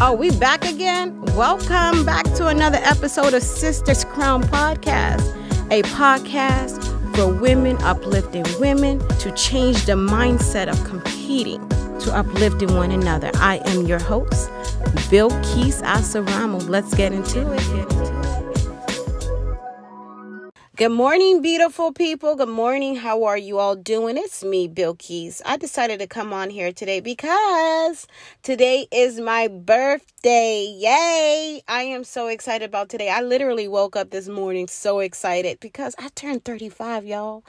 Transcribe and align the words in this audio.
Oh, 0.00 0.12
we 0.12 0.30
back 0.30 0.64
again? 0.64 1.20
Welcome 1.34 2.04
back 2.04 2.22
to 2.34 2.46
another 2.46 2.78
episode 2.82 3.34
of 3.34 3.42
Sisters 3.42 4.04
Crown 4.04 4.44
Podcast, 4.44 5.26
a 5.72 5.82
podcast 5.82 6.84
for 7.16 7.26
women 7.26 7.76
uplifting 7.78 8.44
women 8.60 9.00
to 9.18 9.32
change 9.32 9.86
the 9.86 9.94
mindset 9.94 10.68
of 10.68 10.82
competing 10.84 11.68
to 11.98 12.14
uplifting 12.14 12.76
one 12.76 12.92
another. 12.92 13.32
I 13.34 13.60
am 13.64 13.86
your 13.86 13.98
host, 13.98 14.48
Bill 15.10 15.30
Keys 15.42 15.82
Asaramo. 15.82 16.68
Let's 16.68 16.94
get 16.94 17.12
into 17.12 17.52
it. 17.52 18.17
Good 20.78 20.90
morning, 20.90 21.42
beautiful 21.42 21.90
people. 21.90 22.36
Good 22.36 22.48
morning. 22.48 22.94
How 22.94 23.24
are 23.24 23.36
you 23.36 23.58
all 23.58 23.74
doing? 23.74 24.16
It's 24.16 24.44
me, 24.44 24.68
Bill 24.68 24.94
Keys. 24.94 25.42
I 25.44 25.56
decided 25.56 25.98
to 25.98 26.06
come 26.06 26.32
on 26.32 26.50
here 26.50 26.70
today 26.70 27.00
because 27.00 28.06
today 28.44 28.86
is 28.92 29.18
my 29.18 29.48
birthday. 29.48 30.72
Yay! 30.78 31.62
I 31.66 31.82
am 31.82 32.04
so 32.04 32.28
excited 32.28 32.64
about 32.64 32.90
today. 32.90 33.10
I 33.10 33.22
literally 33.22 33.66
woke 33.66 33.96
up 33.96 34.10
this 34.10 34.28
morning 34.28 34.68
so 34.68 35.00
excited 35.00 35.58
because 35.58 35.96
I 35.98 36.10
turned 36.10 36.44
35, 36.44 37.04
y'all. 37.04 37.42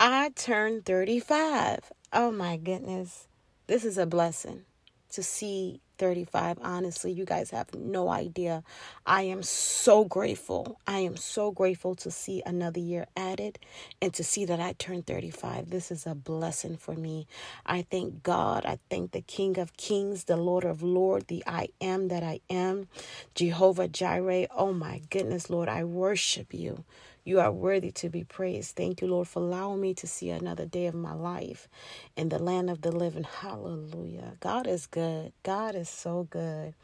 I 0.00 0.30
turned 0.34 0.86
35. 0.86 1.80
Oh 2.14 2.30
my 2.30 2.56
goodness. 2.56 3.28
This 3.66 3.84
is 3.84 3.98
a 3.98 4.06
blessing 4.06 4.62
to 5.10 5.22
see 5.22 5.82
35. 6.00 6.58
Honestly, 6.62 7.12
you 7.12 7.26
guys 7.26 7.52
have 7.52 7.74
no 7.76 8.10
idea. 8.10 8.64
I 9.06 9.24
am 9.24 9.44
so 9.44 10.04
grateful. 10.06 10.80
I 10.88 11.00
am 11.00 11.16
so 11.18 11.52
grateful 11.52 11.96
to 11.96 12.10
see 12.10 12.42
another 12.46 12.80
year 12.80 13.06
added 13.16 13.60
and 14.02 14.14
to 14.14 14.24
see 14.24 14.46
that 14.46 14.60
I 14.60 14.74
turned 14.74 15.06
35. 15.06 15.70
This 15.70 15.92
is 15.92 16.06
a 16.08 16.16
blessing 16.16 16.78
for 16.78 16.94
me. 16.96 17.28
I 17.66 17.82
thank 17.90 18.24
God. 18.24 18.66
I 18.66 18.80
thank 18.90 19.12
the 19.12 19.22
King 19.22 19.60
of 19.60 19.76
Kings, 19.78 20.24
the 20.26 20.38
Lord 20.38 20.64
of 20.64 20.82
Lords, 20.82 21.26
the 21.28 21.44
I 21.46 21.68
am 21.80 22.08
that 22.08 22.24
I 22.24 22.40
am, 22.50 22.88
Jehovah 23.36 23.88
Jireh. 23.88 24.48
Oh 24.56 24.74
my 24.74 25.02
goodness, 25.10 25.50
Lord, 25.50 25.68
I 25.70 25.84
worship 25.84 26.54
you. 26.54 26.84
You 27.30 27.40
are 27.40 27.52
worthy 27.52 27.92
to 27.92 28.10
be 28.10 28.24
praised. 28.24 28.76
Thank 28.76 29.00
you, 29.02 29.08
Lord, 29.08 29.28
for 29.28 29.40
allowing 29.40 29.80
me 29.80 29.94
to 29.94 30.08
see 30.08 30.30
another 30.30 30.66
day 30.66 30.86
of 30.88 30.96
my 30.96 31.14
life 31.14 31.68
in 32.16 32.30
the 32.30 32.40
land 32.42 32.70
of 32.70 32.82
the 32.82 32.92
living. 32.92 33.24
Hallelujah. 33.24 34.34
God 34.40 34.66
is 34.66 34.88
good. 34.88 35.32
God 35.44 35.76
is 35.76 35.88
so 35.88 36.28
good. 36.30 36.74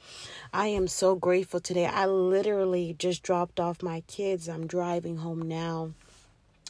I 0.53 0.69
am 0.69 0.89
so 0.89 1.17
grateful 1.17 1.61
today. 1.61 1.87
I 1.87 2.07
literally 2.07 2.97
just 2.99 3.25
dropped 3.25 3.61
off 3.61 3.83
my 3.83 4.03
kids. 4.09 4.49
I'm 4.49 4.69
driving 4.69 5.19
home 5.19 5.43
now. 5.43 5.95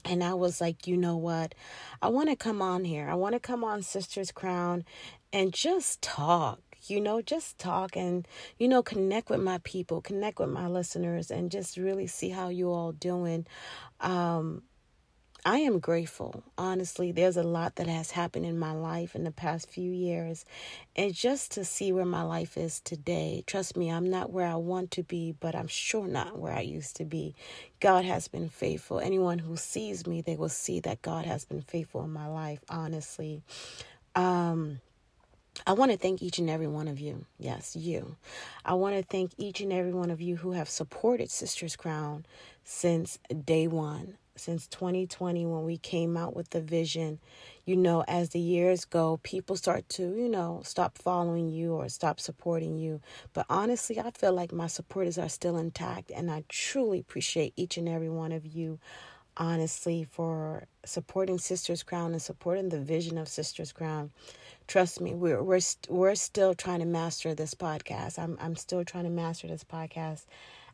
And 0.05 0.25
I 0.25 0.35
was 0.35 0.61
like, 0.61 0.87
you 0.89 0.97
know 0.97 1.17
what? 1.17 1.55
I 2.03 2.09
want 2.09 2.31
to 2.31 2.37
come 2.37 2.63
on 2.63 2.85
here. 2.85 3.09
I 3.09 3.15
want 3.15 3.35
to 3.35 3.41
come 3.41 3.65
on 3.65 3.83
Sisters 3.83 4.33
Crown 4.33 4.85
and 5.33 5.53
just 5.53 6.03
talk 6.03 6.61
you 6.91 7.01
know, 7.01 7.21
just 7.21 7.59
talk 7.59 7.97
and, 7.97 8.27
you 8.59 8.69
know, 8.69 8.83
connect 8.83 9.31
with 9.31 9.41
my 9.41 9.59
people, 9.65 10.01
connect 10.01 10.39
with 10.39 10.51
my 10.51 10.67
listeners, 10.67 11.31
and 11.31 11.51
just 11.51 11.77
really 11.77 12.07
see 12.07 12.31
how 12.31 12.49
you 12.49 12.71
all 12.71 12.93
doing. 12.93 13.47
Um, 14.01 14.63
I 15.47 15.59
am 15.59 15.79
grateful. 15.79 16.43
Honestly, 16.59 17.13
there's 17.13 17.37
a 17.37 17.45
lot 17.45 17.77
that 17.77 17.87
has 17.87 18.11
happened 18.11 18.47
in 18.47 18.59
my 18.59 18.73
life 18.73 19.15
in 19.15 19.23
the 19.23 19.31
past 19.31 19.71
few 19.71 19.93
years. 19.93 20.45
And 20.97 21.15
just 21.15 21.53
to 21.53 21.65
see 21.65 21.93
where 21.93 22.05
my 22.05 22.23
life 22.23 22.59
is 22.59 22.81
today, 22.81 23.45
trust 23.47 23.77
me, 23.77 23.89
I'm 23.89 24.11
not 24.11 24.33
where 24.33 24.49
I 24.49 24.57
want 24.57 24.91
to 24.93 25.05
be, 25.05 25.37
but 25.39 25.55
I'm 25.55 25.69
sure 25.69 26.09
not 26.09 26.37
where 26.37 26.53
I 26.53 26.63
used 26.63 26.97
to 26.97 27.05
be. 27.05 27.37
God 27.79 28.05
has 28.05 28.27
been 28.27 28.49
faithful. 28.49 28.99
Anyone 28.99 29.39
who 29.39 29.57
sees 29.57 30.05
me, 30.05 30.21
they 30.21 30.35
will 30.35 30.49
see 30.49 30.81
that 30.81 31.01
God 31.01 31.27
has 31.27 31.45
been 31.45 31.63
faithful 31.63 32.03
in 32.03 32.13
my 32.13 32.27
life, 32.27 32.65
honestly. 32.69 33.45
Um, 34.17 34.81
I 35.65 35.73
want 35.73 35.93
to 35.93 35.97
thank 35.97 36.23
each 36.23 36.39
and 36.39 36.51
every 36.51 36.67
one 36.67 36.89
of 36.89 37.01
you. 37.01 37.25
Yes, 37.39 37.77
you. 37.77 38.17
I 38.65 38.75
want 38.75 38.97
to 38.97 39.03
thank 39.03 39.33
each 39.39 39.61
and 39.61 39.73
every 39.73 39.93
one 39.93 40.11
of 40.11 40.21
you 40.21 40.37
who 40.37 40.53
have 40.53 40.69
supported 40.69 41.31
Sisters 41.31 41.77
Crown 41.77 42.27
since 42.65 43.19
day 43.45 43.67
one, 43.67 44.19
since 44.35 44.67
2020 44.67 45.47
when 45.47 45.65
we 45.65 45.79
came 45.79 46.17
out 46.17 46.35
with 46.35 46.51
the 46.51 46.61
vision. 46.61 47.21
You 47.65 47.77
know, 47.77 48.05
as 48.07 48.31
the 48.31 48.41
years 48.41 48.85
go, 48.85 49.19
people 49.23 49.57
start 49.57 49.89
to, 49.91 50.03
you 50.03 50.29
know, 50.29 50.61
stop 50.65 50.99
following 50.99 51.49
you 51.49 51.75
or 51.75 51.89
stop 51.89 52.21
supporting 52.21 52.77
you. 52.77 53.01
But 53.33 53.47
honestly, 53.49 53.99
I 53.99 54.11
feel 54.11 54.33
like 54.33 54.53
my 54.53 54.67
supporters 54.67 55.19
are 55.19 55.29
still 55.29 55.57
intact, 55.57 56.11
and 56.11 56.31
I 56.31 56.45
truly 56.49 57.01
appreciate 57.01 57.55
each 57.57 57.77
and 57.77 57.89
every 57.89 58.11
one 58.11 58.33
of 58.33 58.45
you 58.45 58.79
honestly 59.37 60.07
for 60.11 60.67
supporting 60.85 61.39
Sisters 61.39 61.83
Crown 61.83 62.13
and 62.13 62.23
supporting 62.23 62.69
the 62.71 62.81
vision 62.81 63.19
of 63.19 63.29
Sisters 63.29 63.73
Crown. 63.73 64.11
Trust 64.67 65.01
me, 65.01 65.15
we're 65.15 65.43
we're 65.43 65.57
we 65.57 65.61
st- 65.61 65.91
we're 65.91 66.15
still 66.17 66.55
trying 66.55 66.81
to 66.81 66.87
master 66.87 67.35
this 67.35 67.55
podcast. 67.55 68.19
I'm 68.19 68.37
I'm 68.41 68.57
still 68.57 68.85
trying 68.85 69.05
to 69.05 69.11
master 69.11 69.47
this 69.47 69.65
podcast. 69.65 70.27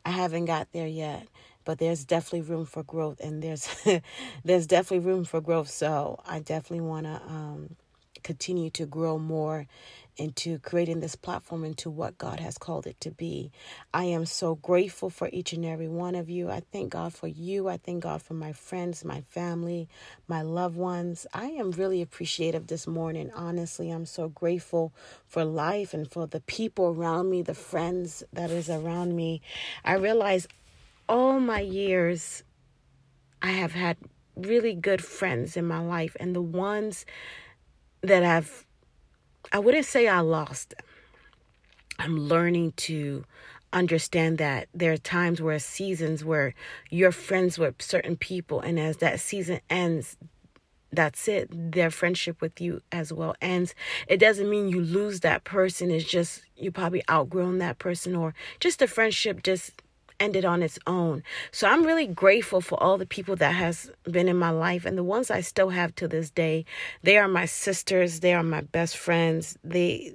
I 0.05 0.09
haven't 0.11 0.45
got 0.45 0.71
there 0.73 0.87
yet, 0.87 1.27
but 1.63 1.77
there's 1.77 2.03
definitely 2.03 2.41
room 2.41 2.65
for 2.65 2.83
growth, 2.83 3.19
and 3.19 3.41
there's 3.43 3.67
there's 4.43 4.65
definitely 4.67 5.05
room 5.07 5.25
for 5.25 5.41
growth. 5.41 5.69
So 5.69 6.19
I 6.25 6.39
definitely 6.39 6.81
want 6.87 7.05
to 7.05 7.21
um, 7.27 7.75
continue 8.23 8.69
to 8.71 8.85
grow 8.85 9.17
more 9.19 9.67
into 10.17 10.59
creating 10.59 10.99
this 10.99 11.15
platform 11.15 11.63
into 11.63 11.89
what 11.89 12.17
God 12.17 12.39
has 12.39 12.57
called 12.57 12.85
it 12.85 12.99
to 13.01 13.11
be. 13.11 13.51
I 13.93 14.05
am 14.05 14.25
so 14.25 14.55
grateful 14.55 15.09
for 15.09 15.29
each 15.33 15.53
and 15.53 15.65
every 15.65 15.87
one 15.87 16.15
of 16.15 16.29
you. 16.29 16.49
I 16.49 16.61
thank 16.71 16.91
God 16.91 17.13
for 17.13 17.27
you. 17.27 17.67
I 17.67 17.77
thank 17.77 18.03
God 18.03 18.21
for 18.21 18.35
my 18.35 18.53
friends, 18.53 19.03
my 19.03 19.21
family, 19.21 19.89
my 20.27 20.43
loved 20.43 20.75
ones. 20.75 21.25
I 21.33 21.45
am 21.45 21.71
really 21.71 22.01
appreciative 22.01 22.67
this 22.67 22.85
morning. 22.85 23.31
Honestly, 23.33 23.89
I'm 23.89 24.05
so 24.05 24.29
grateful 24.29 24.93
for 25.25 25.43
life 25.43 25.93
and 25.93 26.09
for 26.09 26.27
the 26.27 26.41
people 26.41 26.87
around 26.87 27.29
me, 27.29 27.41
the 27.41 27.55
friends 27.55 28.23
that 28.31 28.51
is 28.51 28.69
around 28.69 29.15
me. 29.15 29.41
I 29.83 29.93
realize 29.95 30.47
all 31.09 31.39
my 31.39 31.61
years 31.61 32.43
I 33.41 33.51
have 33.51 33.73
had 33.73 33.97
really 34.35 34.73
good 34.73 35.03
friends 35.03 35.57
in 35.57 35.65
my 35.65 35.79
life 35.79 36.15
and 36.19 36.35
the 36.35 36.41
ones 36.41 37.05
that 38.03 38.23
I've, 38.23 38.65
I 39.51 39.59
wouldn't 39.59 39.85
say 39.85 40.07
I 40.07 40.19
lost 40.19 40.71
them. 40.71 40.85
I'm 41.99 42.17
learning 42.17 42.73
to 42.77 43.23
understand 43.71 44.37
that 44.37 44.67
there 44.73 44.93
are 44.93 44.97
times 44.97 45.41
where 45.41 45.57
seasons 45.57 46.23
where 46.23 46.53
you're 46.89 47.11
friends 47.11 47.57
with 47.57 47.81
certain 47.81 48.15
people 48.15 48.59
and 48.59 48.79
as 48.79 48.97
that 48.97 49.19
season 49.19 49.59
ends 49.69 50.15
that's 50.93 51.27
it. 51.27 51.49
Their 51.71 51.89
friendship 51.89 52.39
with 52.39 52.61
you 52.61 52.81
as 52.91 53.11
well 53.11 53.35
ends. 53.41 53.73
It 54.07 54.17
doesn't 54.17 54.49
mean 54.49 54.69
you 54.69 54.79
lose 54.79 55.21
that 55.21 55.43
person. 55.43 55.91
It's 55.91 56.05
just 56.05 56.43
you 56.55 56.71
probably 56.71 57.03
outgrown 57.09 57.57
that 57.57 57.79
person 57.79 58.15
or 58.15 58.33
just 58.59 58.79
the 58.79 58.87
friendship 58.87 59.43
just 59.43 59.81
ended 60.23 60.45
on 60.45 60.63
its 60.63 60.79
own. 60.87 61.21
So 61.51 61.67
I'm 61.67 61.85
really 61.85 62.07
grateful 62.07 62.61
for 62.61 62.81
all 62.81 62.97
the 62.97 63.05
people 63.05 63.35
that 63.35 63.55
has 63.55 63.91
been 64.09 64.29
in 64.29 64.37
my 64.37 64.51
life 64.51 64.85
and 64.85 64.97
the 64.97 65.03
ones 65.03 65.29
I 65.29 65.41
still 65.41 65.69
have 65.69 65.93
to 65.95 66.07
this 66.07 66.29
day. 66.29 66.65
They 67.03 67.17
are 67.17 67.27
my 67.27 67.45
sisters, 67.45 68.21
they 68.21 68.33
are 68.33 68.43
my 68.43 68.61
best 68.61 68.95
friends. 68.97 69.57
They 69.63 70.13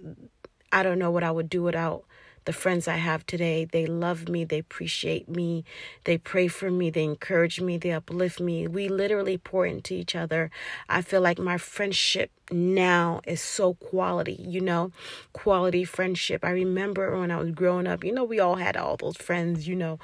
I 0.72 0.82
don't 0.82 0.98
know 0.98 1.10
what 1.10 1.24
I 1.24 1.30
would 1.30 1.50
do 1.50 1.62
without 1.62 2.04
the 2.44 2.52
friends 2.54 2.88
I 2.88 2.96
have 2.96 3.26
today. 3.26 3.66
They 3.66 3.84
love 3.84 4.28
me, 4.28 4.44
they 4.44 4.58
appreciate 4.58 5.28
me, 5.28 5.64
they 6.04 6.16
pray 6.16 6.48
for 6.48 6.70
me, 6.70 6.88
they 6.88 7.04
encourage 7.04 7.60
me, 7.60 7.76
they 7.76 7.92
uplift 7.92 8.40
me. 8.40 8.66
We 8.66 8.88
literally 8.88 9.36
pour 9.36 9.66
into 9.66 9.92
each 9.94 10.14
other. 10.16 10.50
I 10.88 11.02
feel 11.02 11.20
like 11.20 11.38
my 11.38 11.58
friendship 11.58 12.30
now 12.50 13.20
is 13.26 13.40
so 13.40 13.74
quality, 13.74 14.36
you 14.38 14.60
know, 14.60 14.92
quality 15.32 15.84
friendship. 15.84 16.44
I 16.44 16.50
remember 16.50 17.18
when 17.18 17.30
I 17.30 17.36
was 17.38 17.50
growing 17.50 17.86
up, 17.86 18.04
you 18.04 18.12
know, 18.12 18.24
we 18.24 18.40
all 18.40 18.56
had 18.56 18.76
all 18.76 18.96
those 18.96 19.16
friends, 19.16 19.68
you 19.68 19.76
know, 19.76 19.98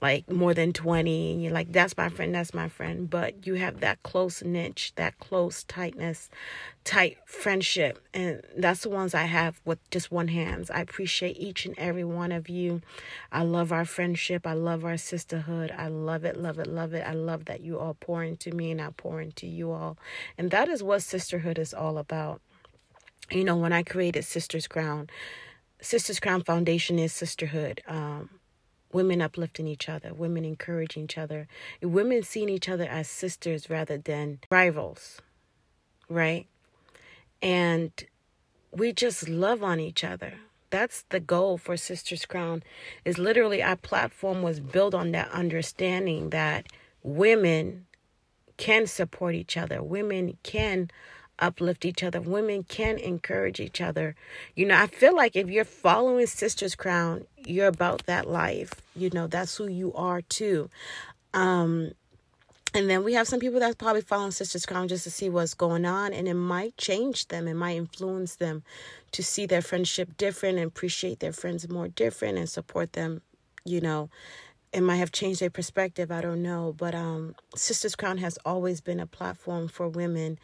like 0.00 0.30
more 0.30 0.54
than 0.54 0.72
20, 0.72 1.32
and 1.32 1.42
you're 1.42 1.52
like, 1.52 1.72
that's 1.72 1.96
my 1.96 2.08
friend, 2.08 2.34
that's 2.34 2.54
my 2.54 2.68
friend. 2.68 3.08
But 3.08 3.46
you 3.46 3.54
have 3.54 3.80
that 3.80 4.02
close 4.02 4.42
niche, 4.42 4.92
that 4.96 5.18
close 5.18 5.64
tightness 5.64 6.30
tight 6.84 7.18
friendship 7.26 8.02
and 8.14 8.42
that's 8.56 8.80
the 8.80 8.88
ones 8.88 9.14
i 9.14 9.24
have 9.24 9.60
with 9.64 9.78
just 9.90 10.10
one 10.10 10.28
hands. 10.28 10.70
I 10.70 10.80
appreciate 10.80 11.36
each 11.38 11.66
and 11.66 11.78
every 11.78 12.04
one 12.04 12.32
of 12.32 12.48
you. 12.48 12.80
I 13.30 13.42
love 13.42 13.70
our 13.72 13.84
friendship. 13.84 14.46
I 14.46 14.54
love 14.54 14.84
our 14.84 14.96
sisterhood. 14.96 15.72
I 15.76 15.88
love 15.88 16.24
it 16.24 16.36
love 16.36 16.58
it 16.58 16.66
love 16.66 16.94
it. 16.94 17.06
I 17.06 17.12
love 17.12 17.44
that 17.46 17.60
you 17.60 17.78
all 17.78 17.94
pour 17.94 18.24
into 18.24 18.52
me 18.52 18.70
and 18.70 18.80
i 18.80 18.88
pour 18.96 19.20
into 19.20 19.46
you 19.46 19.72
all. 19.72 19.98
And 20.38 20.50
that 20.50 20.68
is 20.68 20.82
what 20.82 21.02
sisterhood 21.02 21.58
is 21.58 21.74
all 21.74 21.89
about 21.98 22.40
you 23.30 23.44
know 23.44 23.56
when 23.56 23.72
i 23.72 23.82
created 23.82 24.24
sisters 24.24 24.66
crown 24.66 25.08
sisters 25.80 26.20
crown 26.20 26.42
foundation 26.42 26.98
is 26.98 27.12
sisterhood 27.12 27.82
um 27.86 28.30
women 28.92 29.22
uplifting 29.22 29.68
each 29.68 29.88
other, 29.88 30.12
women 30.12 30.44
encouraging 30.44 31.04
each 31.04 31.16
other, 31.16 31.46
women 31.80 32.24
seeing 32.24 32.48
each 32.48 32.68
other 32.68 32.88
as 32.88 33.08
sisters 33.08 33.70
rather 33.70 33.96
than 33.96 34.40
rivals, 34.50 35.20
right? 36.08 36.48
and 37.42 38.04
we 38.72 38.92
just 38.92 39.28
love 39.28 39.62
on 39.62 39.80
each 39.80 40.04
other. 40.04 40.34
That's 40.70 41.04
the 41.08 41.20
goal 41.20 41.58
for 41.58 41.76
Sisters 41.76 42.24
Crown. 42.26 42.62
Is 43.04 43.18
literally 43.18 43.62
our 43.62 43.76
platform 43.76 44.42
was 44.42 44.60
built 44.60 44.94
on 44.94 45.12
that 45.12 45.30
understanding 45.30 46.30
that 46.30 46.66
women 47.02 47.86
can 48.56 48.86
support 48.86 49.34
each 49.34 49.56
other. 49.56 49.82
Women 49.82 50.36
can 50.42 50.90
uplift 51.40 51.84
each 51.84 52.02
other. 52.02 52.20
Women 52.20 52.64
can 52.64 52.98
encourage 52.98 53.60
each 53.60 53.80
other. 53.80 54.14
You 54.54 54.66
know, 54.66 54.76
I 54.76 54.86
feel 54.86 55.14
like 55.14 55.36
if 55.36 55.48
you're 55.48 55.64
following 55.64 56.26
Sisters 56.26 56.74
Crown, 56.74 57.24
you're 57.46 57.66
about 57.66 58.06
that 58.06 58.28
life. 58.28 58.72
You 58.94 59.10
know, 59.10 59.26
that's 59.26 59.56
who 59.56 59.66
you 59.66 59.92
are 59.94 60.22
too. 60.22 60.70
Um, 61.34 61.92
and 62.72 62.88
then 62.88 63.02
we 63.02 63.14
have 63.14 63.26
some 63.26 63.40
people 63.40 63.58
that's 63.58 63.74
probably 63.74 64.02
following 64.02 64.30
Sisters 64.30 64.64
Crown 64.64 64.86
just 64.86 65.04
to 65.04 65.10
see 65.10 65.28
what's 65.28 65.54
going 65.54 65.84
on, 65.84 66.12
and 66.12 66.28
it 66.28 66.34
might 66.34 66.76
change 66.76 67.26
them, 67.28 67.48
it 67.48 67.54
might 67.54 67.76
influence 67.76 68.36
them 68.36 68.62
to 69.12 69.24
see 69.24 69.44
their 69.46 69.62
friendship 69.62 70.16
different 70.16 70.58
and 70.58 70.68
appreciate 70.68 71.18
their 71.18 71.32
friends 71.32 71.68
more 71.68 71.88
different 71.88 72.38
and 72.38 72.48
support 72.48 72.92
them, 72.92 73.22
you 73.64 73.80
know, 73.80 74.08
it 74.72 74.82
might 74.82 74.96
have 74.96 75.10
changed 75.10 75.40
their 75.40 75.50
perspective. 75.50 76.12
I 76.12 76.20
don't 76.20 76.42
know. 76.42 76.74
But 76.76 76.94
um, 76.94 77.34
Sisters 77.56 77.96
Crown 77.96 78.18
has 78.18 78.38
always 78.44 78.80
been 78.80 79.00
a 79.00 79.06
platform 79.06 79.68
for 79.68 79.88
women 79.88 80.38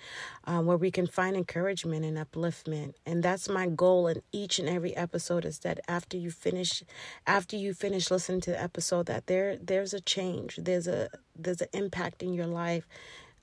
uh, 0.45 0.61
where 0.63 0.77
we 0.77 0.91
can 0.91 1.07
find 1.07 1.37
encouragement 1.37 2.05
and 2.05 2.17
upliftment. 2.17 2.95
And 3.05 3.23
that's 3.23 3.49
my 3.49 3.69
goal 3.69 4.09
in 4.09 4.23
each 4.33 4.59
and 4.59 4.69
every 4.69 4.97
episode 4.97 5.45
is 5.45 5.61
that 5.61 5.79
after 5.87 6.17
you 6.17 6.31
finish, 6.31 6.83
after 7.27 7.57
you 7.57 7.73
finish 7.73 8.11
listening 8.11 8.41
to 8.43 8.51
the 8.51 8.61
episode, 8.61 9.07
that 9.07 9.27
there 9.27 9.57
there's 9.59 9.95
a 9.95 10.01
change. 10.01 10.57
There's 10.57 10.89
a 10.89 11.09
there's 11.37 11.61
an 11.61 11.69
impact 11.73 12.23
in 12.23 12.33
your 12.33 12.47
life. 12.47 12.87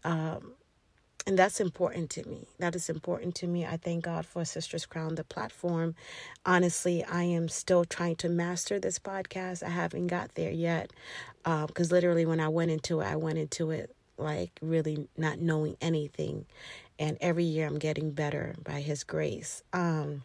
Um, 0.03 0.53
and 1.25 1.39
that's 1.39 1.59
important 1.59 2.09
to 2.11 2.27
me. 2.27 2.47
That 2.59 2.75
is 2.75 2.89
important 2.89 3.35
to 3.35 3.47
me. 3.47 3.65
I 3.65 3.77
thank 3.77 4.03
God 4.03 4.25
for 4.25 4.43
Sisters 4.43 4.85
Crown, 4.85 5.15
the 5.15 5.23
platform. 5.23 5.95
Honestly, 6.45 7.03
I 7.03 7.23
am 7.23 7.47
still 7.47 7.85
trying 7.85 8.17
to 8.17 8.29
master 8.29 8.79
this 8.79 8.99
podcast. 8.99 9.63
I 9.63 9.69
haven't 9.69 10.07
got 10.07 10.35
there 10.35 10.51
yet. 10.51 10.91
Because 11.43 11.91
um, 11.91 11.95
literally, 11.95 12.25
when 12.25 12.39
I 12.39 12.49
went 12.49 12.71
into 12.71 12.99
it, 12.99 13.05
I 13.05 13.15
went 13.15 13.37
into 13.37 13.71
it 13.71 13.95
like 14.17 14.51
really 14.61 15.07
not 15.17 15.39
knowing 15.39 15.77
anything. 15.79 16.45
And 16.99 17.17
every 17.21 17.45
year 17.45 17.67
I'm 17.67 17.79
getting 17.79 18.11
better 18.11 18.55
by 18.63 18.81
His 18.81 19.03
grace. 19.03 19.63
Um, 19.71 20.23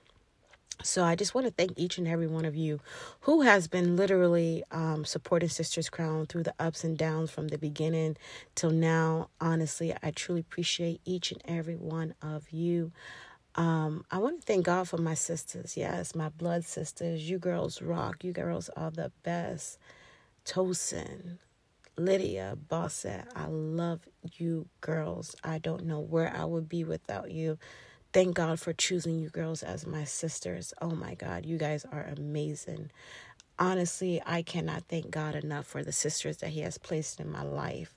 so 0.89 1.05
I 1.05 1.15
just 1.15 1.35
want 1.35 1.47
to 1.47 1.53
thank 1.53 1.75
each 1.77 1.99
and 1.99 2.09
every 2.09 2.27
one 2.27 2.45
of 2.47 2.57
you 2.57 2.81
who 3.21 3.43
has 3.43 3.69
been 3.69 3.97
literally 3.97 4.65
um, 4.71 5.05
supporting 5.05 5.51
Sisters 5.51 5.91
Crown 5.91 6.27
through 6.27 6.45
the 6.45 6.55
ups 6.59 6.83
and 6.83 6.97
downs 6.97 7.31
from 7.31 7.49
the 7.49 7.59
beginning 7.59 8.17
till 8.55 8.71
now. 8.71 9.29
Honestly, 9.41 9.95
I 10.03 10.11
truly 10.13 10.41
appreciate 10.41 11.01
each 11.05 11.31
and 11.31 11.43
every 11.47 11.77
one 11.77 12.15
of 12.23 12.51
you. 12.51 12.93
Um, 13.55 14.05
I 14.11 14.19
want 14.19 14.41
to 14.41 14.47
thank 14.47 14.65
God 14.65 14.89
for 14.89 14.99
my 14.99 15.15
sisters. 15.15 15.77
Yes, 15.77 16.15
my 16.15 16.31
blood 16.31 16.65
sisters. 16.65 17.29
You 17.29 17.39
girls 17.39 17.83
rock. 17.83 18.25
You 18.25 18.33
girls 18.33 18.71
are 18.71 18.91
the 18.91 19.13
best. 19.23 19.79
Tosin, 20.45 21.39
Lydia, 21.99 22.57
Bossette, 22.71 23.27
I 23.37 23.47
love 23.49 24.09
you 24.39 24.67
girls. 24.81 25.37
I 25.45 25.59
don't 25.59 25.85
know 25.85 26.01
where 26.01 26.35
I 26.35 26.45
would 26.45 26.69
be 26.69 26.85
without 26.85 27.31
you. 27.31 27.59
Thank 28.13 28.37
God 28.37 28.59
for 28.59 28.73
choosing 28.73 29.19
you 29.19 29.29
girls 29.29 29.63
as 29.63 29.87
my 29.87 30.05
sisters. 30.05 30.73
Oh 30.81 30.91
my 30.91 31.15
God, 31.15 31.45
you 31.45 31.59
guys 31.59 31.85
are 31.93 32.05
amazing. 32.17 32.91
Honestly, 33.59 34.23
I 34.25 34.43
cannot 34.43 34.85
thank 34.89 35.11
God 35.11 35.35
enough 35.35 35.67
for 35.67 35.85
the 35.85 35.93
sisters 35.93 36.39
that 36.39 36.51
He 36.51 36.61
has 36.61 36.79
placed 36.79 37.21
in 37.21 37.31
my 37.31 37.43
life. 37.43 37.95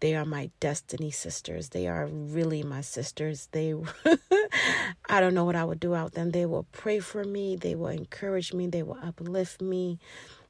They 0.00 0.14
are 0.14 0.26
my 0.26 0.50
destiny 0.60 1.10
sisters. 1.10 1.70
They 1.70 1.88
are 1.88 2.06
really 2.06 2.62
my 2.62 2.82
sisters. 2.82 3.48
They, 3.52 3.74
I 5.08 5.20
don't 5.20 5.32
know 5.32 5.46
what 5.46 5.56
I 5.56 5.64
would 5.64 5.80
do 5.80 5.90
without 5.90 6.12
them. 6.12 6.32
They 6.32 6.44
will 6.44 6.66
pray 6.72 6.98
for 6.98 7.24
me. 7.24 7.56
They 7.56 7.74
will 7.74 7.88
encourage 7.88 8.52
me. 8.52 8.66
They 8.66 8.82
will 8.82 8.98
uplift 9.02 9.62
me. 9.62 9.98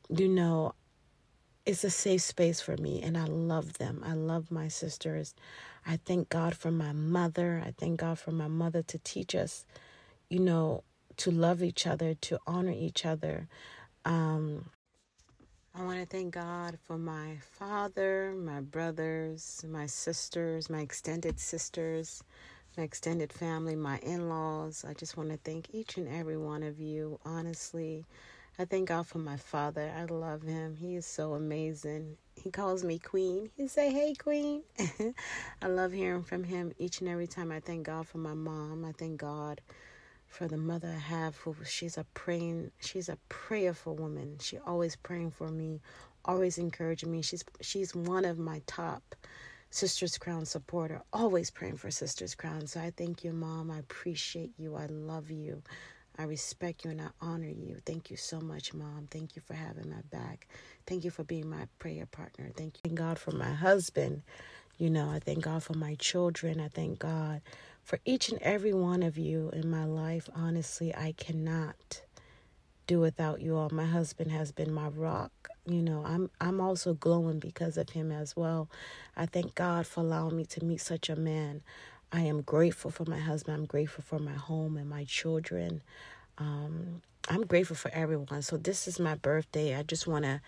You 0.08 0.29
know, 0.29 0.75
it's 1.67 1.85
a 1.85 1.91
safe 1.91 2.23
space 2.23 2.61
for 2.63 2.77
me, 2.79 3.03
and 3.03 3.19
I 3.19 3.27
love 3.27 3.75
them. 3.75 4.03
I 4.07 4.15
love 4.15 4.51
my 4.53 4.69
sisters. 4.69 5.35
I 5.87 5.99
thank 5.99 6.31
God 6.31 6.57
for 6.57 6.73
my 6.73 6.93
mother. 6.93 7.63
I 7.65 7.73
thank 7.79 8.01
God 8.01 8.19
for 8.21 8.33
my 8.33 8.49
mother 8.49 8.83
to 8.85 8.99
teach 8.99 9.35
us, 9.35 9.67
you 10.31 10.41
know, 10.41 10.85
to 11.19 11.31
love 11.33 11.63
each 11.63 11.87
other, 11.87 12.15
to 12.15 12.41
honor 12.47 12.73
each 12.73 13.07
other. 13.07 13.49
Um, 14.05 14.67
I 15.75 15.85
want 15.85 16.01
to 16.01 16.07
thank 16.07 16.35
God 16.35 16.79
for 16.85 16.99
my 16.99 17.39
father, 17.41 18.35
my 18.37 18.61
brothers, 18.61 19.65
my 19.69 19.87
sisters, 19.87 20.71
my 20.71 20.81
extended 20.81 21.41
sisters, 21.41 22.23
my 22.77 22.85
extended 22.85 23.33
family, 23.33 23.77
my 23.77 23.99
in 24.01 24.29
laws. 24.29 24.85
I 24.89 24.95
just 24.95 25.17
want 25.17 25.31
to 25.31 25.39
thank 25.39 25.75
each 25.75 25.97
and 25.97 26.09
every 26.09 26.37
one 26.39 26.63
of 26.65 26.81
you, 26.81 27.21
honestly. 27.25 28.05
I 28.58 28.67
thank 28.67 28.88
God 28.88 29.06
for 29.06 29.19
my 29.19 29.37
father. 29.37 29.93
I 29.99 30.05
love 30.05 30.43
him. 30.43 30.76
He 30.76 30.97
is 30.97 31.06
so 31.06 31.35
amazing. 31.35 32.19
He 32.37 32.50
calls 32.53 32.85
me 32.85 33.00
Queen. 33.00 33.50
He 33.56 33.69
say, 33.69 33.93
"Hey, 33.93 34.14
Queen." 34.14 34.62
I 35.62 35.67
love 35.69 35.93
hearing 35.93 36.23
from 36.23 36.44
him 36.44 36.73
each 36.79 37.00
and 37.00 37.08
every 37.11 37.26
time. 37.26 37.53
I 37.53 37.61
thank 37.61 37.87
God 37.87 38.06
for 38.08 38.19
my 38.19 38.35
mom. 38.35 38.85
I 38.85 38.93
thank 38.93 39.19
God 39.20 39.61
for 40.26 40.49
the 40.49 40.56
mother 40.58 40.88
I 40.88 40.99
have. 41.00 41.37
Who 41.38 41.56
she's 41.67 41.99
a 41.99 42.05
praying. 42.14 42.73
She's 42.81 43.08
a 43.08 43.19
prayerful 43.29 43.97
woman. 43.97 44.38
She 44.41 44.58
always 44.58 44.97
praying 44.97 45.32
for 45.32 45.50
me, 45.50 45.81
always 46.25 46.58
encouraging 46.58 47.12
me. 47.12 47.23
She's 47.23 47.44
she's 47.61 47.94
one 47.94 48.25
of 48.25 48.38
my 48.38 48.62
top 48.67 49.17
Sisters 49.70 50.19
Crown 50.19 50.47
supporter. 50.47 51.03
Always 51.12 51.50
praying 51.50 51.76
for 51.79 51.91
Sisters 51.91 52.35
Crown. 52.37 52.67
So 52.69 52.81
I 52.81 52.93
thank 52.97 53.25
you, 53.25 53.32
mom. 53.32 53.70
I 53.70 53.79
appreciate 53.81 54.53
you. 54.58 54.76
I 54.76 54.87
love 54.87 55.31
you. 55.31 55.62
I 56.19 56.25
respect 56.25 56.85
you 56.85 56.93
and 56.93 57.01
I 57.03 57.09
honor 57.21 57.49
you. 57.49 57.79
Thank 57.87 58.11
you 58.11 58.17
so 58.17 58.41
much, 58.41 58.75
Mom. 58.75 59.09
Thank 59.11 59.37
you 59.37 59.43
for 59.47 59.55
having 59.55 59.91
my 59.91 60.03
back. 60.11 60.49
Thank 60.87 61.05
you 61.05 61.11
for 61.11 61.25
being 61.25 61.49
my 61.49 61.69
prayer 61.79 62.07
partner. 62.07 62.51
Thank 62.57 62.77
you, 62.77 62.81
thank 62.85 62.97
God, 62.99 63.19
for 63.19 63.33
my 63.33 63.53
husband. 63.53 64.23
You 64.79 64.91
know, 64.91 65.11
I 65.11 65.21
thank 65.21 65.45
God 65.45 65.63
for 65.63 65.75
my 65.75 65.95
children. 65.97 66.61
I 66.61 66.69
thank 66.69 66.99
God 67.01 67.43
for 67.85 67.99
each 68.05 68.31
and 68.31 68.41
every 68.43 68.75
one 68.75 69.03
of 69.03 69.19
you 69.19 69.51
in 69.53 69.71
my 69.71 69.85
life. 69.85 70.29
Honestly, 70.35 70.95
I 70.95 71.13
cannot 71.17 72.03
do 72.87 73.01
without 73.01 73.41
you 73.43 73.57
all. 73.57 73.71
My 73.73 73.87
husband 73.87 74.33
has 74.33 74.53
been 74.53 74.73
my 74.73 74.89
rock. 74.89 75.33
You 75.67 75.83
know, 75.83 76.05
I'm 76.07 76.31
I'm 76.41 76.61
also 76.61 76.95
glowing 76.95 77.39
because 77.41 77.77
of 77.79 77.91
him 77.91 78.13
as 78.13 78.37
well. 78.37 78.69
I 79.17 79.27
thank 79.27 79.55
God 79.55 79.87
for 79.87 80.01
allowing 80.01 80.37
me 80.37 80.47
to 80.47 80.65
meet 80.65 80.81
such 80.81 81.09
a 81.11 81.17
man. 81.17 81.63
I 82.12 82.20
am 82.23 82.43
grateful 82.43 82.91
for 82.91 83.05
my 83.06 83.19
husband. 83.19 83.56
I'm 83.56 83.67
grateful 83.67 84.05
for 84.05 84.19
my 84.19 84.32
home 84.35 84.76
and 84.76 84.88
my 84.88 85.05
children. 85.05 85.82
Um, 86.38 87.03
I'm 87.29 87.44
grateful 87.47 87.76
for 87.76 87.91
everyone. 87.93 88.43
So, 88.43 88.56
this 88.56 88.88
is 88.88 89.00
my 89.00 89.14
birthday. 89.17 89.76
I 89.76 89.82
just 89.82 90.06
want 90.06 90.25
to 90.25 90.41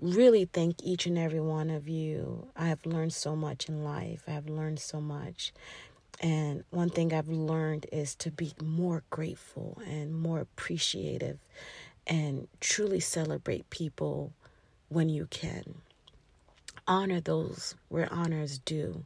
really 0.00 0.44
thank 0.44 0.82
each 0.82 1.06
and 1.06 1.18
every 1.18 1.40
one 1.40 1.70
of 1.70 1.88
you. 1.88 2.48
I 2.56 2.68
have 2.68 2.84
learned 2.86 3.14
so 3.14 3.34
much 3.36 3.68
in 3.68 3.84
life. 3.84 4.22
I 4.28 4.32
have 4.32 4.48
learned 4.48 4.78
so 4.80 5.00
much. 5.00 5.52
And 6.20 6.64
one 6.70 6.90
thing 6.90 7.12
I've 7.12 7.28
learned 7.28 7.86
is 7.92 8.14
to 8.16 8.30
be 8.30 8.52
more 8.62 9.02
grateful 9.10 9.80
and 9.86 10.14
more 10.14 10.40
appreciative 10.40 11.38
and 12.06 12.48
truly 12.60 13.00
celebrate 13.00 13.68
people 13.70 14.32
when 14.88 15.08
you 15.08 15.26
can. 15.26 15.76
Honor 16.86 17.20
those 17.20 17.74
where 17.88 18.12
honor 18.12 18.40
is 18.40 18.58
due. 18.58 19.04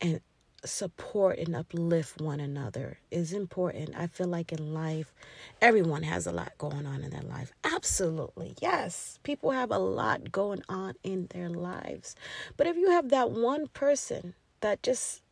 And 0.00 0.20
support 0.64 1.38
and 1.38 1.54
uplift 1.54 2.20
one 2.20 2.40
another 2.40 2.98
is 3.10 3.32
important. 3.32 3.94
I 3.96 4.06
feel 4.06 4.26
like 4.26 4.52
in 4.52 4.74
life, 4.74 5.14
everyone 5.60 6.02
has 6.02 6.26
a 6.26 6.32
lot 6.32 6.52
going 6.58 6.86
on 6.86 7.02
in 7.02 7.10
their 7.10 7.22
life. 7.22 7.52
Absolutely. 7.64 8.54
Yes. 8.60 9.18
People 9.22 9.52
have 9.52 9.70
a 9.70 9.78
lot 9.78 10.32
going 10.32 10.62
on 10.68 10.94
in 11.02 11.28
their 11.30 11.48
lives. 11.48 12.16
But 12.56 12.66
if 12.66 12.76
you 12.76 12.90
have 12.90 13.10
that 13.10 13.30
one 13.30 13.68
person 13.68 14.34
that 14.60 14.82
just, 14.82 15.22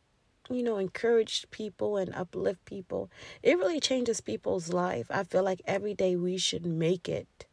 you 0.49 0.63
know, 0.63 0.77
encourage 0.77 1.49
people 1.51 1.97
and 1.97 2.13
uplift 2.15 2.63
people, 2.65 3.11
it 3.43 3.57
really 3.57 3.79
changes 3.79 4.21
people's 4.21 4.71
life. 4.71 5.07
I 5.09 5.23
feel 5.23 5.43
like 5.43 5.61
every 5.65 5.93
day 5.93 6.15
we 6.15 6.37
should 6.37 6.65
make 6.65 7.09
it 7.09 7.45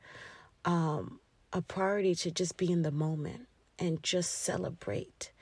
um, 0.65 1.21
a 1.53 1.61
priority 1.61 2.15
to 2.17 2.31
just 2.31 2.57
be 2.57 2.71
in 2.71 2.83
the 2.83 2.93
moment 2.93 3.49
and 3.79 4.03
just 4.03 4.33
celebrate 4.33 5.33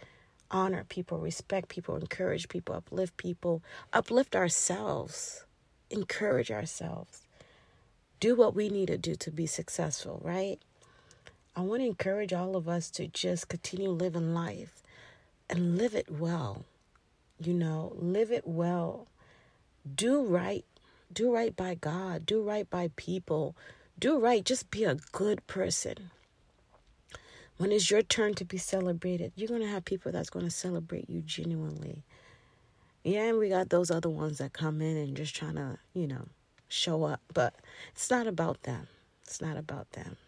honor 0.52 0.85
people, 0.88 1.18
respect 1.18 1.68
people, 1.68 1.97
encourage 1.97 2.49
people, 2.49 2.75
uplift 2.75 3.16
people, 3.16 3.62
uplift 3.92 4.37
ourselves, 4.37 5.44
encourage 5.90 6.50
ourselves, 6.50 7.26
do 8.21 8.37
what 8.37 8.54
we 8.54 8.68
need 8.68 8.87
to 8.87 8.99
do 8.99 9.14
to 9.16 9.30
be 9.30 9.47
successful, 9.47 10.21
right? 10.23 10.59
I 11.56 11.62
want 11.62 11.82
to 11.82 11.87
encourage 11.87 12.32
all 12.32 12.54
of 12.56 12.68
us 12.68 12.90
to 12.92 13.09
just 13.09 13.49
continue 13.49 13.90
living 13.90 14.32
life 14.32 14.82
and 15.50 15.76
live 15.76 15.94
it 15.94 16.11
well. 16.11 16.64
You 17.40 17.54
know, 17.54 17.92
live 17.97 18.30
it 18.30 18.47
well. 18.47 19.09
Do 19.97 20.23
right. 20.23 20.64
Do 21.12 21.35
right 21.35 21.54
by 21.54 21.75
God. 21.75 22.25
Do 22.25 22.42
right 22.42 22.68
by 22.71 22.90
people. 22.97 23.56
Do 23.99 24.18
right. 24.18 24.44
Just 24.44 24.71
be 24.71 24.85
a 24.85 24.94
good 25.11 25.47
person 25.47 26.11
when 27.62 27.73
it's 27.73 27.90
your 27.92 28.02
turn 28.02 28.35
to 28.37 28.47
be 28.47 28.59
celebrated, 28.59 29.33
you're 29.37 29.49
going 29.49 29.62
to 29.62 29.69
have 29.69 29.87
people 29.87 30.12
that's 30.12 30.31
going 30.31 30.47
to 30.47 30.52
celebrate 30.52 31.11
you 31.11 31.23
genuinely. 31.23 32.04
Yeah, 33.04 33.28
and 33.28 33.38
we 33.38 33.50
got 33.50 33.71
those 33.71 33.90
other 33.90 34.11
ones 34.11 34.38
that 34.38 34.52
come 34.52 34.83
in 34.83 34.97
and 34.99 35.16
just 35.16 35.37
trying 35.37 35.57
to, 35.57 35.78
you 35.95 36.09
know, 36.09 36.28
show 36.69 37.04
up. 37.04 37.23
But 37.35 37.54
it's 37.92 38.11
not 38.11 38.26
about 38.28 38.64
them. 38.64 38.88
It's 39.25 39.40
not 39.40 39.57
about 39.59 39.92
them. 39.92 40.19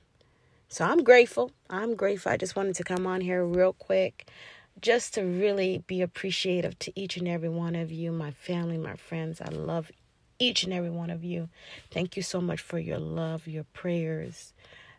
So 0.68 0.84
I'm 0.84 1.04
grateful. 1.04 1.52
I'm 1.70 1.96
grateful. 1.96 2.32
I 2.32 2.38
just 2.38 2.56
wanted 2.56 2.76
to 2.76 2.84
come 2.84 3.06
on 3.06 3.22
here 3.22 3.44
real 3.44 3.74
quick. 3.74 4.28
just 4.82 5.14
to 5.14 5.22
really 5.22 5.84
be 5.86 6.02
appreciative 6.02 6.78
to 6.80 6.92
each 7.00 7.16
and 7.16 7.28
every 7.28 7.50
one 7.50 7.74
of 7.76 7.92
you, 7.92 8.12
my 8.12 8.32
family, 8.32 8.78
my 8.78 8.96
friends. 8.96 9.40
I 9.40 9.48
love 9.50 9.90
each 10.38 10.64
and 10.64 10.72
every 10.72 10.90
one 10.90 11.10
of 11.10 11.24
you. 11.24 11.48
Thank 11.92 12.16
you 12.16 12.22
so 12.22 12.40
much 12.40 12.60
for 12.62 12.78
your 12.78 12.98
love, 12.98 13.48
your 13.48 13.64
prayers. 13.74 14.52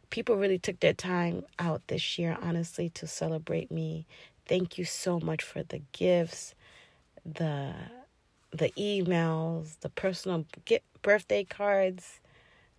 People 0.09 0.35
really 0.35 0.59
took 0.59 0.79
their 0.79 0.93
time 0.93 1.45
out 1.59 1.87
this 1.87 2.17
year, 2.17 2.37
honestly, 2.41 2.89
to 2.89 3.07
celebrate 3.07 3.71
me. 3.71 4.05
Thank 4.47 4.77
you 4.77 4.85
so 4.85 5.19
much 5.19 5.43
for 5.43 5.63
the 5.63 5.81
gifts, 5.91 6.55
the 7.25 7.73
the 8.51 8.71
emails, 8.77 9.79
the 9.81 9.89
personal 9.89 10.45
birthday 11.01 11.43
cards, 11.43 12.21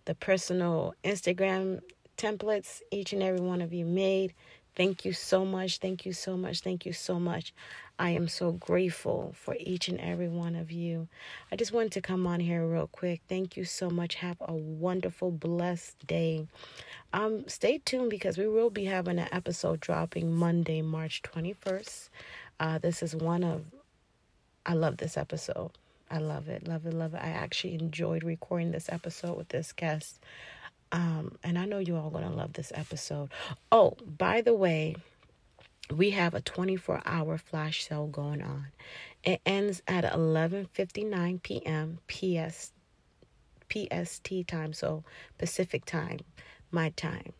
the 0.05 0.15
personal 0.15 0.95
Instagram 1.03 1.81
templates 2.17 2.81
each 2.91 3.13
and 3.13 3.21
every 3.21 3.39
one 3.41 3.61
of 3.61 3.73
you 3.73 3.85
made. 3.85 4.33
Thank 4.77 5.05
you 5.05 5.11
so 5.11 5.43
much. 5.43 5.79
Thank 5.79 6.05
you 6.05 6.13
so 6.13 6.37
much. 6.37 6.59
Thank 6.59 6.85
you 6.85 6.93
so 6.93 7.19
much. 7.19 7.51
I 7.97 8.11
am 8.11 8.27
so 8.27 8.51
grateful 8.51 9.33
for 9.35 9.57
each 9.59 9.87
and 9.87 9.99
every 9.99 10.27
one 10.27 10.55
of 10.55 10.71
you. 10.71 11.07
I 11.51 11.55
just 11.55 11.71
wanted 11.73 11.93
to 11.93 12.01
come 12.01 12.27
on 12.27 12.39
here 12.39 12.63
real 12.63 12.85
quick. 12.85 13.21
Thank 13.27 13.57
you 13.57 13.65
so 13.65 13.89
much. 13.89 14.15
Have 14.15 14.37
a 14.39 14.53
wonderful, 14.53 15.31
blessed 15.31 16.05
day. 16.05 16.45
Um, 17.11 17.47
stay 17.47 17.79
tuned 17.79 18.11
because 18.11 18.37
we 18.37 18.47
will 18.47 18.69
be 18.69 18.85
having 18.85 19.17
an 19.17 19.29
episode 19.31 19.79
dropping 19.79 20.35
Monday, 20.35 20.83
March 20.83 21.23
21st. 21.23 22.09
Uh, 22.59 22.77
this 22.77 23.01
is 23.01 23.15
one 23.15 23.43
of, 23.43 23.65
I 24.63 24.73
love 24.73 24.97
this 24.97 25.17
episode. 25.17 25.71
I 26.11 26.19
love 26.19 26.49
it, 26.49 26.67
love 26.67 26.85
it, 26.85 26.93
love 26.93 27.15
it. 27.15 27.21
I 27.23 27.29
actually 27.29 27.73
enjoyed 27.73 28.23
recording 28.23 28.71
this 28.71 28.89
episode 28.89 29.37
with 29.37 29.49
this 29.49 29.71
guest. 29.71 30.19
Um, 30.91 31.37
and 31.43 31.57
I 31.57 31.65
know 31.65 31.79
you 31.79 31.97
all 31.97 32.09
gonna 32.09 32.31
love 32.31 32.53
this 32.53 32.71
episode. 32.73 33.29
Oh, 33.71 33.95
by 34.05 34.41
the 34.41 34.53
way, 34.53 34.95
we 35.93 36.11
have 36.11 36.33
a 36.33 36.41
24 36.41 37.01
hour 37.05 37.37
flash 37.37 37.87
sale 37.87 38.07
going 38.07 38.41
on. 38.41 38.67
It 39.23 39.41
ends 39.45 39.81
at 39.87 40.03
11:59 40.03 41.41
p.m. 41.41 41.99
PS 42.07 42.71
PST 43.69 44.47
time, 44.47 44.73
so 44.73 45.03
Pacific 45.37 45.85
time, 45.85 46.19
my 46.71 46.89
time. 46.91 47.33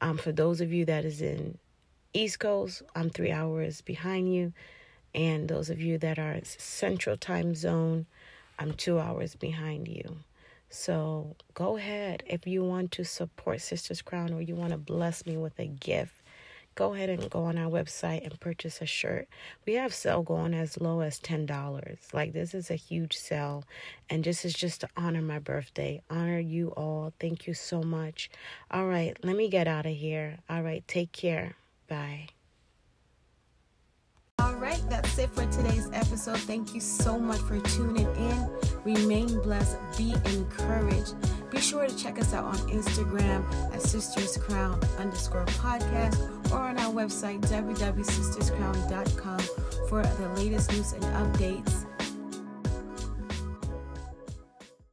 Um, 0.00 0.18
for 0.18 0.32
those 0.32 0.60
of 0.60 0.72
you 0.72 0.84
that 0.86 1.04
is 1.04 1.20
in 1.20 1.58
East 2.12 2.38
Coast, 2.38 2.82
I'm 2.94 3.10
three 3.10 3.30
hours 3.30 3.80
behind 3.80 4.32
you, 4.32 4.52
and 5.14 5.48
those 5.48 5.70
of 5.70 5.80
you 5.80 5.98
that 5.98 6.18
are 6.18 6.38
Central 6.44 7.16
Time 7.16 7.54
Zone, 7.54 8.06
I'm 8.58 8.72
two 8.72 8.98
hours 8.98 9.34
behind 9.34 9.88
you. 9.88 10.18
So 10.70 11.36
go 11.54 11.76
ahead 11.76 12.22
if 12.26 12.46
you 12.46 12.64
want 12.64 12.92
to 12.92 13.04
support 13.04 13.60
Sisters 13.60 14.02
Crown 14.02 14.32
or 14.32 14.42
you 14.42 14.54
want 14.54 14.72
to 14.72 14.78
bless 14.78 15.24
me 15.24 15.36
with 15.36 15.58
a 15.58 15.66
gift. 15.66 16.14
Go 16.74 16.94
ahead 16.94 17.08
and 17.08 17.30
go 17.30 17.44
on 17.44 17.56
our 17.56 17.70
website 17.70 18.24
and 18.24 18.38
purchase 18.40 18.82
a 18.82 18.86
shirt. 18.86 19.28
We 19.64 19.74
have 19.74 19.94
sale 19.94 20.22
going 20.22 20.54
as 20.54 20.80
low 20.80 21.00
as 21.00 21.20
ten 21.20 21.46
dollars. 21.46 21.98
Like 22.12 22.32
this 22.32 22.52
is 22.52 22.68
a 22.68 22.74
huge 22.74 23.16
sale, 23.16 23.62
and 24.10 24.24
this 24.24 24.44
is 24.44 24.52
just 24.52 24.80
to 24.80 24.88
honor 24.96 25.22
my 25.22 25.38
birthday, 25.38 26.02
honor 26.10 26.40
you 26.40 26.70
all. 26.70 27.12
Thank 27.20 27.46
you 27.46 27.54
so 27.54 27.82
much. 27.82 28.28
All 28.72 28.86
right, 28.86 29.16
let 29.22 29.36
me 29.36 29.48
get 29.48 29.68
out 29.68 29.86
of 29.86 29.94
here. 29.94 30.38
All 30.50 30.62
right, 30.62 30.82
take 30.88 31.12
care. 31.12 31.54
Bye. 31.86 32.26
All 34.40 34.54
right, 34.54 34.82
that's 34.90 35.16
it 35.16 35.30
for 35.30 35.46
today's 35.46 35.88
episode. 35.92 36.38
Thank 36.38 36.74
you 36.74 36.80
so 36.80 37.20
much 37.20 37.40
for 37.42 37.60
tuning 37.60 38.08
in. 38.16 38.50
Remain 38.84 39.40
blessed, 39.42 39.78
be 39.96 40.14
encouraged. 40.26 41.14
Be 41.50 41.60
sure 41.60 41.86
to 41.86 41.96
check 41.96 42.18
us 42.18 42.34
out 42.34 42.44
on 42.44 42.56
Instagram 42.68 43.44
at 43.72 43.80
Sisters 43.80 44.36
Crown 44.36 44.78
underscore 44.98 45.46
podcast 45.46 46.18
or 46.50 46.58
on 46.58 46.78
our 46.78 46.92
website 46.92 47.40
www.sisterscrown.com 47.42 49.38
for 49.88 50.02
the 50.02 50.28
latest 50.36 50.72
news 50.72 50.92
and 50.92 51.04
updates 51.04 51.83